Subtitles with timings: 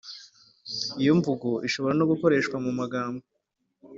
[0.99, 3.23] lyo mvugo ishobora no gukoreshwa mu 'magambo